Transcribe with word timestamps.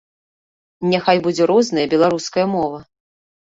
Няхай 0.93 1.21
будзе 1.27 1.43
розная 1.51 1.85
беларуская 1.93 2.45
мова! 2.57 2.79